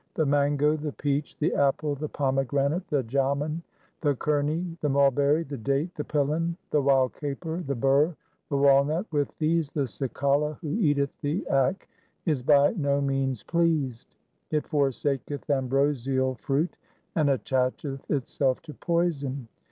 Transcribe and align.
The 0.15 0.25
mango, 0.25 0.75
the 0.75 0.93
peach, 0.93 1.37
the 1.37 1.53
apple, 1.53 1.93
the 1.93 2.09
pome 2.09 2.43
granate, 2.43 2.87
the 2.87 3.03
jaman, 3.03 3.61
5 4.01 4.01
the 4.01 4.15
khirni, 4.15 4.71
6 4.71 4.81
the 4.81 4.89
mulberry, 4.89 5.43
the 5.43 5.59
date, 5.59 5.93
the 5.93 6.03
pilun, 6.03 6.55
the 6.71 6.81
wild 6.81 7.13
caper, 7.13 7.61
the 7.67 7.75
ber, 7.75 8.15
the 8.49 8.57
walnut— 8.57 9.05
with 9.11 9.31
these 9.37 9.69
the 9.69 9.85
cicala 9.85 10.55
who 10.61 10.69
eateth 10.69 11.11
the 11.21 11.45
akk 11.51 11.83
is 12.25 12.41
by 12.41 12.71
no 12.71 12.99
means 12.99 13.43
pleased. 13.43 14.15
It 14.49 14.65
forsaketh 14.65 15.47
ambrosial 15.51 16.33
fruit 16.33 16.77
and 17.13 17.29
attacheth 17.29 18.09
itself 18.09 18.59
to 18.63 18.73
poison. 18.73 19.49